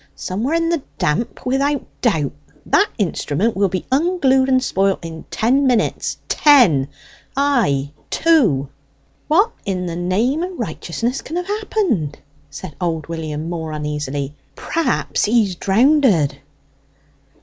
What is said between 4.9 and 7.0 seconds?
in ten minutes ten!